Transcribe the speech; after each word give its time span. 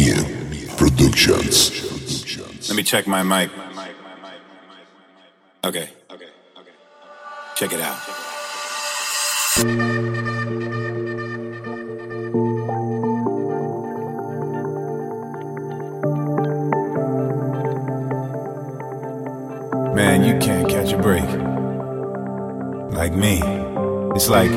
Mir 0.00 0.24
Productions. 0.78 1.58
Let 2.68 2.74
me 2.74 2.82
check 2.82 3.06
my 3.06 3.22
mic. 3.22 3.50
Okay. 5.62 5.90
Check 7.54 7.72
it 7.74 7.80
out. 7.82 7.98
Man, 19.94 20.24
you 20.24 20.38
can't 20.38 20.66
catch 20.66 20.92
a 20.92 20.96
break. 20.96 21.28
Like 22.96 23.12
me. 23.12 23.42
It's 24.14 24.30
like 24.30 24.50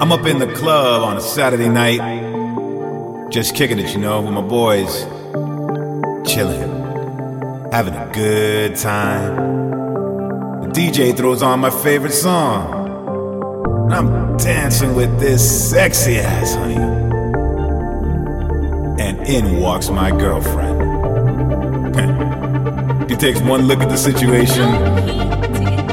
I'm 0.00 0.12
up 0.12 0.26
in 0.26 0.38
the 0.38 0.52
club 0.54 1.02
on 1.02 1.16
a 1.16 1.20
Saturday 1.20 1.68
night, 1.68 2.00
just 3.34 3.56
kicking 3.56 3.80
it, 3.80 3.92
you 3.92 3.98
know, 3.98 4.20
with 4.22 4.32
my 4.32 4.40
boys, 4.40 5.02
chilling, 6.24 6.70
having 7.72 7.94
a 7.94 8.08
good 8.12 8.76
time. 8.76 9.34
The 10.60 10.68
DJ 10.68 11.16
throws 11.16 11.42
on 11.42 11.58
my 11.58 11.70
favorite 11.70 12.12
song, 12.12 13.86
and 13.86 13.92
I'm 13.92 14.36
dancing 14.36 14.94
with 14.94 15.18
this 15.18 15.70
sexy 15.72 16.18
ass 16.18 16.54
honey. 16.54 16.76
And 19.02 19.26
in 19.26 19.60
walks 19.60 19.90
my 19.90 20.10
girlfriend. 20.12 20.82
He 23.10 23.16
takes 23.16 23.40
one 23.40 23.62
look 23.62 23.80
at 23.80 23.88
the 23.88 23.96
situation, 23.96 24.70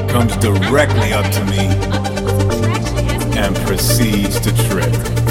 comes 0.08 0.36
directly 0.36 1.12
up 1.12 1.28
to 1.32 1.44
me, 1.46 1.66
and 3.36 3.56
proceeds 3.66 4.38
to 4.38 4.54
trip. 4.68 5.21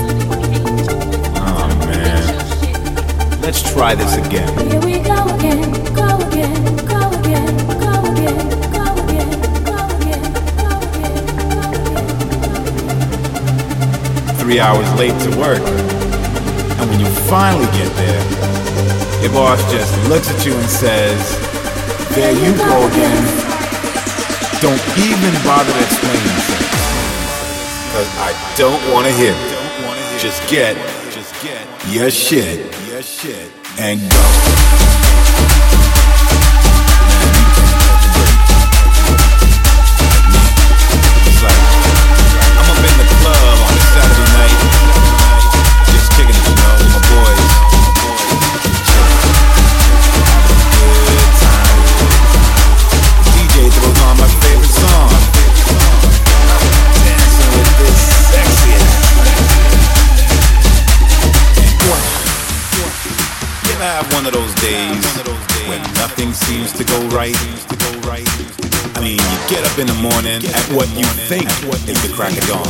Let's 3.41 3.61
try 3.73 3.95
this 3.95 4.15
again. 4.17 4.47
Here 4.69 4.79
we 4.81 4.99
go 4.99 5.25
again, 5.35 5.73
go 5.97 6.05
again, 6.29 6.61
go 6.85 7.09
again, 7.09 7.57
go 7.81 8.05
again, 8.05 8.37
go 8.69 8.85
again, 9.01 9.41
go 9.65 9.77
again, 9.97 10.21
go 10.61 10.69
again. 11.73 12.05
Three 14.37 14.59
hours 14.59 14.85
late 14.93 15.17
to 15.25 15.29
work. 15.39 15.57
And 16.77 16.85
when 16.87 16.99
you 16.99 17.07
finally 17.25 17.65
get 17.73 17.89
there, 17.97 18.21
your 19.23 19.33
boss 19.33 19.59
just 19.71 19.91
looks 20.07 20.29
at 20.29 20.45
you 20.45 20.53
and 20.53 20.69
says, 20.69 21.17
There 22.13 22.31
you 22.31 22.55
go 22.55 22.87
again. 22.93 23.25
Don't 24.61 24.81
even 25.01 25.33
bother 25.43 25.73
to 25.73 25.81
explain 25.81 26.21
yourself. 26.29 26.69
Cause 27.91 28.09
I 28.21 28.37
don't 28.55 28.83
wanna 28.93 29.11
hear 29.11 29.33
it. 29.33 30.19
Just 30.21 30.47
get 30.47 30.77
your 31.89 32.11
shit 32.11 32.80
and 33.81 33.99
go. 34.11 34.50
Ever 63.81 63.89
have 63.97 64.13
one 64.13 64.29
of 64.29 64.33
those 64.37 64.53
days 64.61 65.01
when 65.65 65.81
nothing 65.97 66.37
seems 66.37 66.69
to 66.77 66.85
go 66.85 67.01
right? 67.17 67.33
I 67.33 68.99
mean, 69.01 69.17
you 69.17 69.37
get 69.49 69.65
up 69.65 69.73
in 69.81 69.89
the 69.89 69.97
morning 69.97 70.45
at 70.45 70.65
what 70.77 70.85
you 70.93 71.01
think 71.25 71.49
is 71.89 71.97
the 72.05 72.13
crack 72.13 72.37
of 72.37 72.45
dawn, 72.45 72.69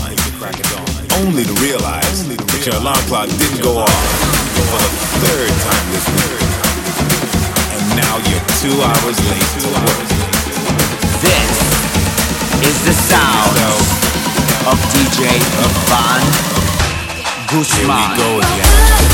only 1.19 1.43
to 1.43 1.51
realize 1.59 2.23
that 2.31 2.63
your 2.63 2.79
alarm 2.79 3.03
clock 3.11 3.27
didn't 3.27 3.59
go 3.59 3.83
off 3.83 3.91
for 4.55 4.79
the 4.79 4.91
third 5.19 5.51
time 5.51 5.85
this 5.91 6.07
week. 6.15 6.47
And 7.75 7.83
now 7.99 8.15
you're 8.31 8.47
two 8.63 8.71
hours 8.79 9.19
late 9.35 9.51
to 9.59 9.67
work. 9.67 10.07
This 11.19 11.51
is 12.71 12.77
the 12.87 12.95
sound 12.95 13.59
of 14.63 14.79
DJ 14.95 15.27
Ivan 15.27 16.23
uh, 17.51 17.67
here 17.67 17.83
we 17.83 17.99
go 18.15 18.39
again. 18.39 19.10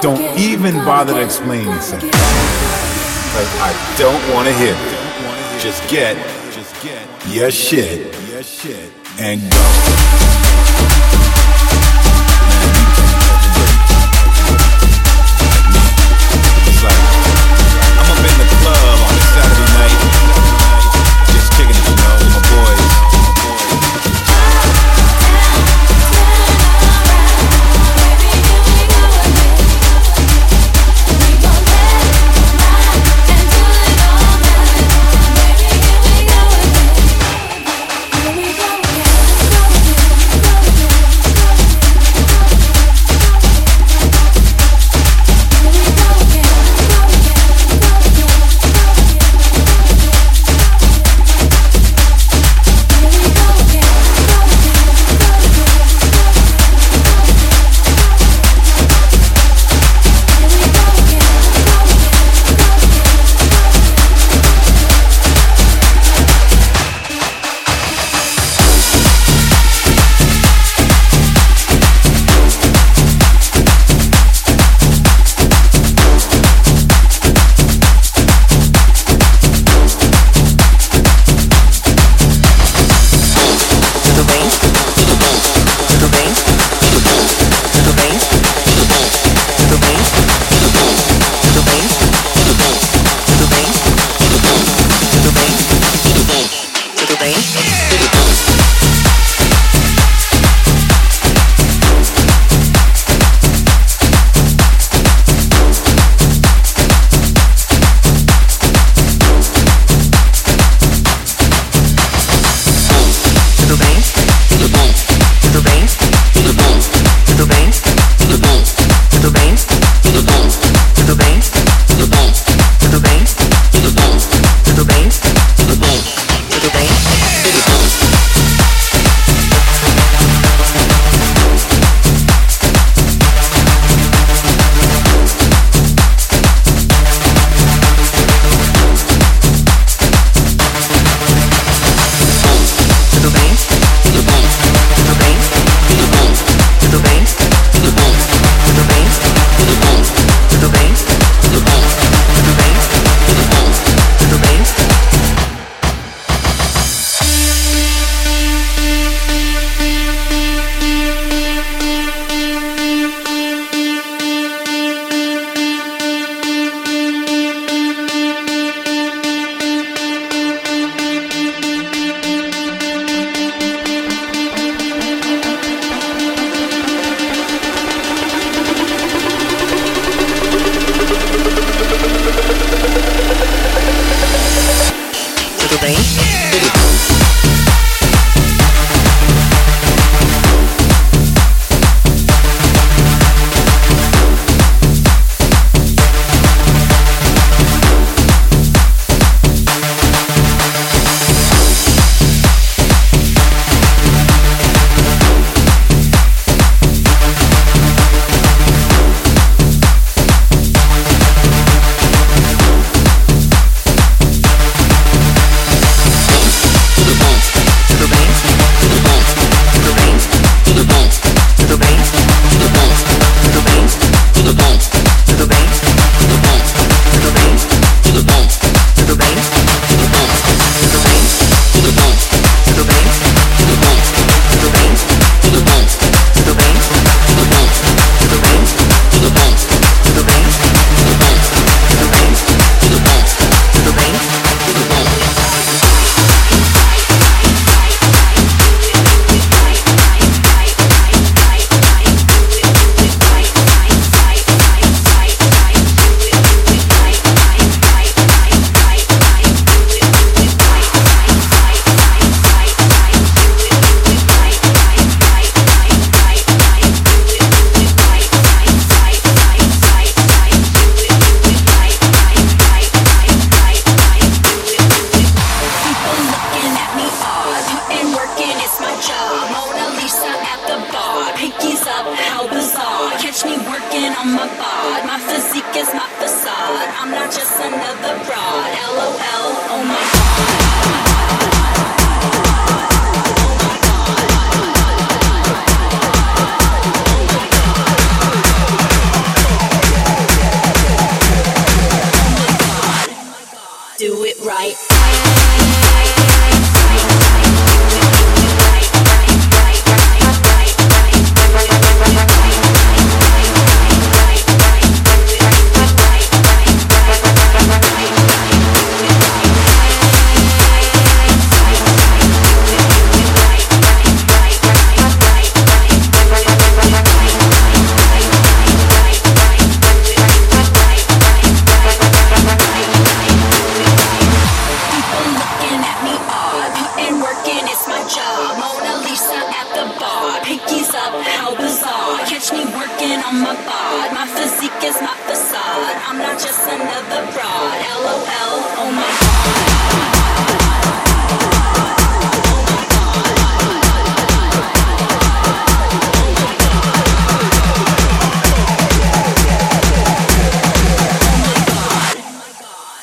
Don't 0.00 0.38
even 0.38 0.76
bother 0.76 1.12
to 1.12 1.20
explain 1.22 1.66
yourself. 1.66 2.00
Cause 2.00 3.50
I 3.60 3.94
don't 3.98 4.34
want 4.34 4.48
to 4.48 4.54
hear 4.54 4.74
it. 4.74 5.60
Just 5.60 5.86
get 5.90 6.16
your 7.28 7.50
shit 7.50 8.14
and 9.18 9.40
go. 9.52 10.29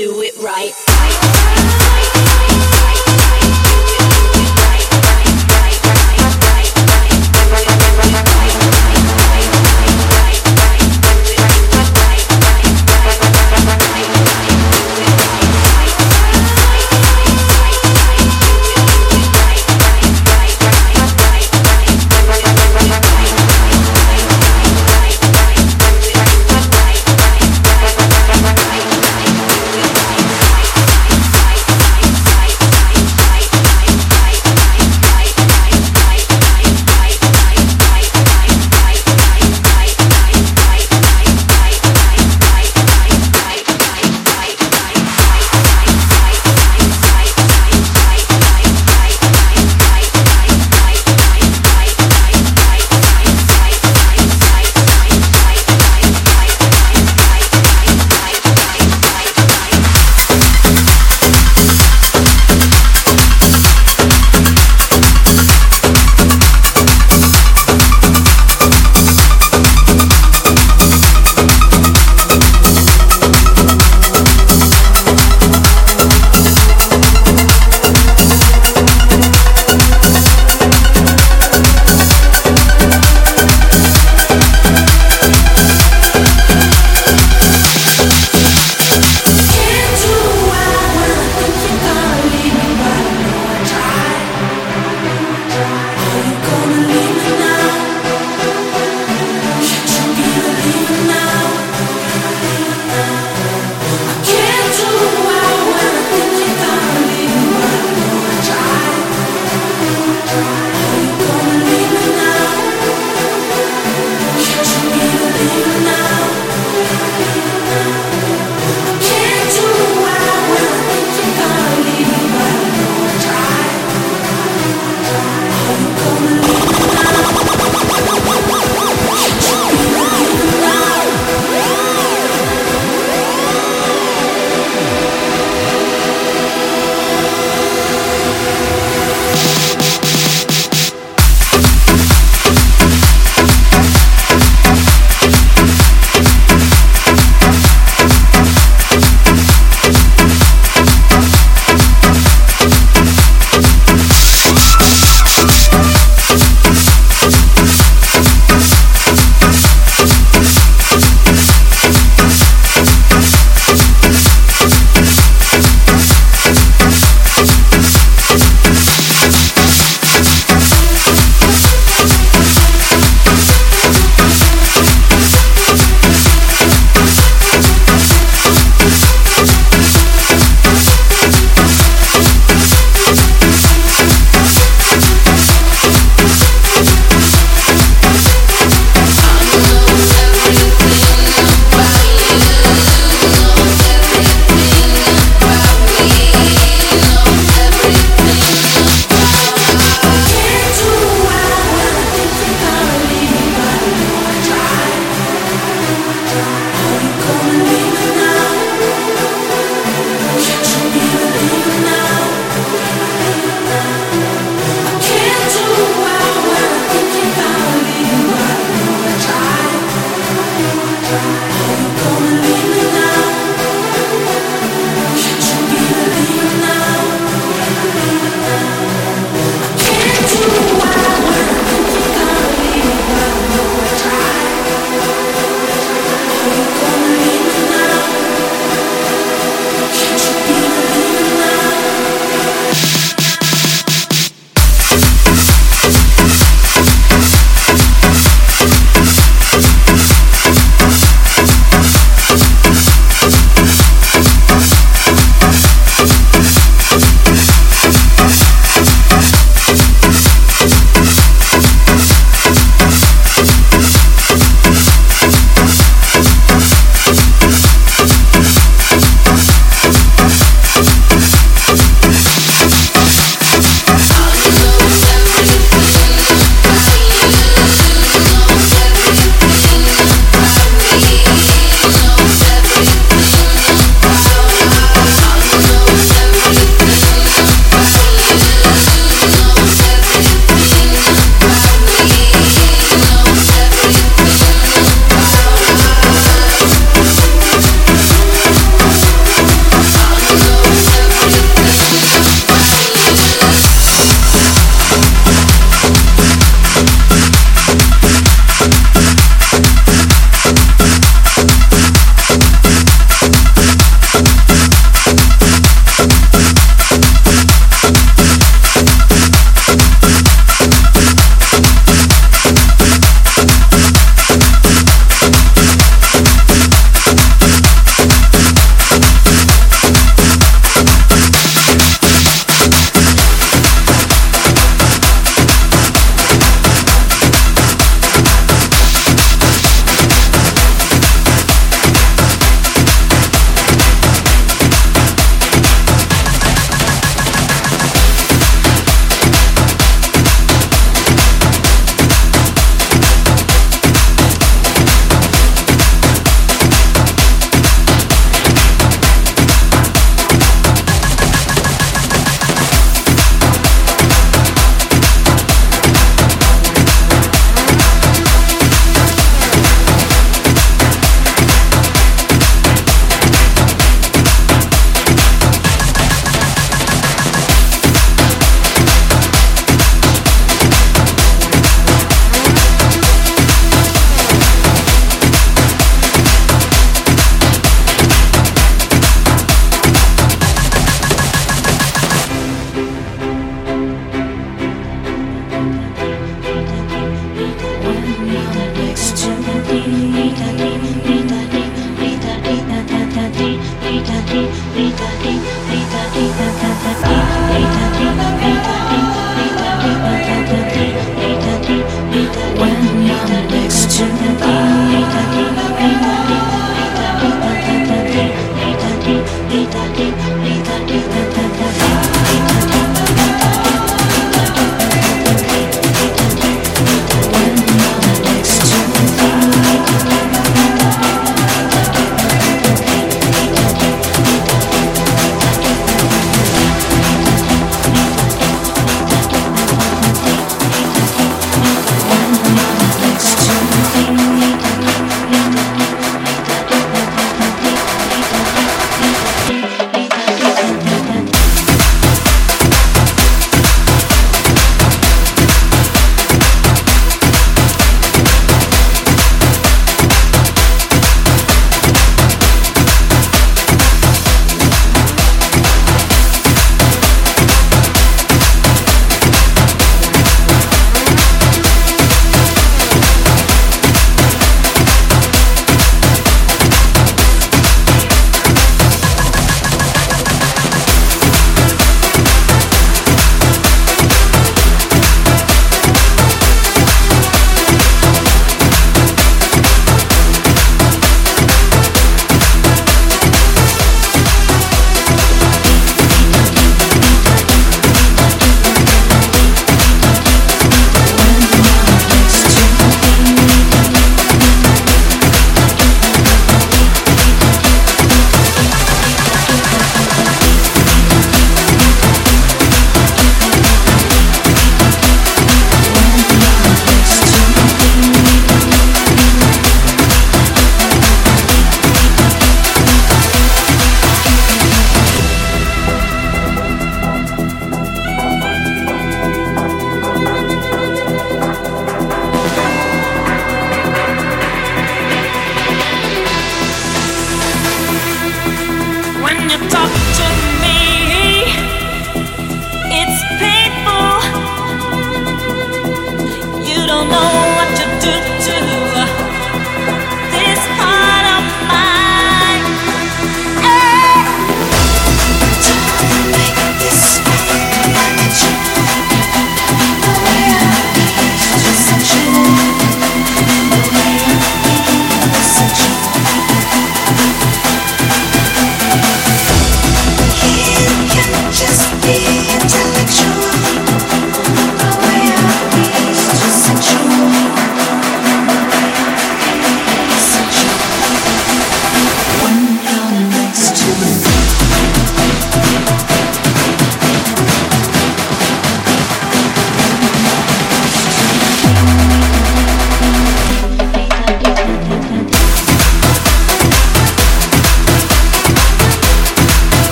do 0.00 0.22
it 0.22 0.34
right. 0.38 0.72
right, 0.88 1.18
right, 1.44 2.20
right. 2.24 2.29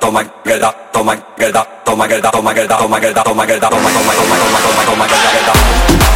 toma 0.00 0.22
gueda, 0.44 0.72
toma 0.92 1.14
gueda, 1.38 1.62
toma 1.84 2.06
gueda, 2.06 2.30
toma 2.32 2.52
gueda, 2.52 2.74
toma 2.76 2.98
gueda, 3.00 3.22
toma 3.22 3.46
gueda, 3.46 3.68
toma 3.68 3.90
toma 3.90 4.12
toma 4.14 4.36
toma 4.38 4.84
toma 4.84 4.84
toma 4.84 5.06
gueda. 5.06 6.15